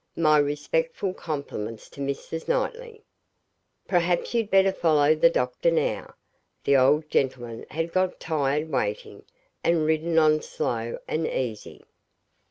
[0.17, 2.47] My respectful compliments to Mrs.
[2.47, 3.03] Knightley.
[3.87, 6.15] Perhaps you'd better follow the doctor now.'
[6.63, 9.25] The old gentleman had got tired waiting,
[9.63, 11.85] and ridden on slow and easy.